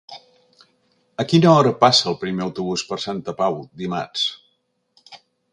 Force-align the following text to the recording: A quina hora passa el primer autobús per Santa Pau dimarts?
A 1.23 1.25
quina 1.33 1.51
hora 1.57 1.75
passa 1.83 2.09
el 2.13 2.17
primer 2.23 2.45
autobús 2.47 2.87
per 2.93 2.99
Santa 3.07 3.39
Pau 3.43 3.61
dimarts? 3.83 4.29